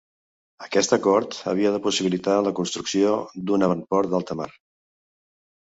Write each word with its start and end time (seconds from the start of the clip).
Aquest 0.67 0.95
acord 0.95 1.37
havia 1.51 1.73
de 1.75 1.81
possibilitar 1.83 2.37
la 2.47 2.53
construcció 2.63 3.13
d'un 3.51 3.69
avantport 3.69 4.15
d'alta 4.15 4.39
mar. 4.43 4.49